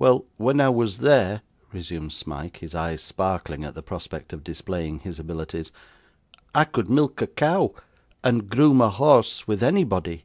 [0.00, 4.98] 'Well, when I was there,' resumed Smike; his eyes sparkling at the prospect of displaying
[4.98, 5.70] his abilities;
[6.56, 7.72] 'I could milk a cow,
[8.24, 10.24] and groom a horse, with anybody.